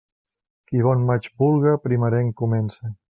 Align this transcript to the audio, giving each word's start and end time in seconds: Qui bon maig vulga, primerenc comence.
Qui 0.71 0.81
bon 0.87 1.03
maig 1.09 1.29
vulga, 1.43 1.75
primerenc 1.85 2.35
comence. 2.41 2.93